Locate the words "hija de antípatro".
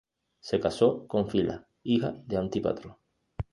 1.83-2.97